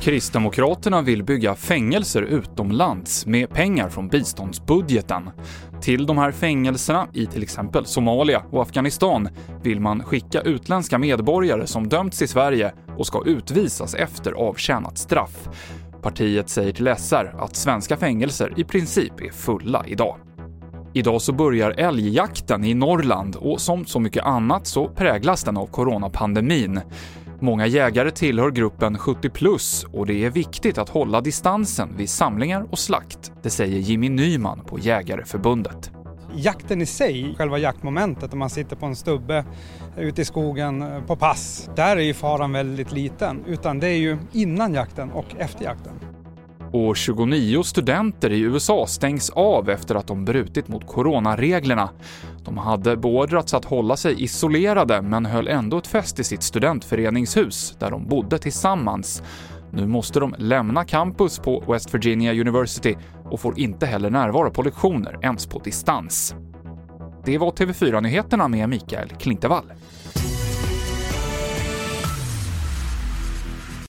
[0.00, 5.30] Kristdemokraterna vill bygga fängelser utomlands med pengar från biståndsbudgeten.
[5.80, 9.28] Till de här fängelserna, i till exempel Somalia och Afghanistan,
[9.62, 15.48] vill man skicka utländska medborgare som dömts i Sverige och ska utvisas efter avtjänat straff.
[16.02, 20.16] Partiet säger till SR att svenska fängelser i princip är fulla idag.
[20.92, 25.66] Idag så börjar älgjakten i Norrland och som så mycket annat så präglas den av
[25.66, 26.80] coronapandemin.
[27.42, 32.66] Många jägare tillhör gruppen 70 plus och det är viktigt att hålla distansen vid samlingar
[32.70, 33.32] och slakt.
[33.42, 35.90] Det säger Jimmy Nyman på Jägareförbundet.
[36.34, 39.44] Jakten i sig, själva jaktmomentet, om man sitter på en stubbe
[39.98, 43.44] ute i skogen på pass, där är ju faran väldigt liten.
[43.46, 45.92] Utan det är ju innan jakten och efter jakten.
[46.72, 51.90] Och 29 studenter i USA stängs av efter att de brutit mot coronareglerna.
[52.50, 57.76] De hade beordrats att hålla sig isolerade men höll ändå ett fest i sitt studentföreningshus
[57.78, 59.22] där de bodde tillsammans.
[59.72, 64.62] Nu måste de lämna campus på West Virginia University och får inte heller närvara på
[64.62, 66.34] lektioner ens på distans.
[67.24, 69.72] Det var TV4-nyheterna med Mikael Klintevall.